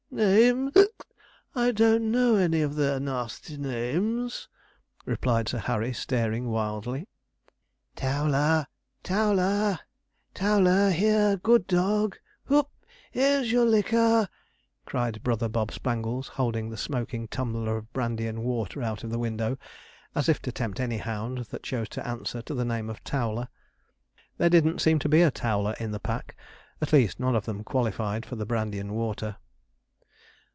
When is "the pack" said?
25.91-26.35